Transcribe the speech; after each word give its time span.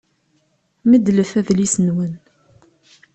Medlet 0.89 1.31
adlis-nwen. 1.39 2.13